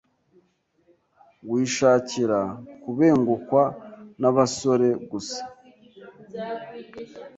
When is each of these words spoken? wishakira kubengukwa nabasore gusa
wishakira 1.51 2.39
kubengukwa 2.83 3.61
nabasore 4.21 4.89
gusa 5.11 5.41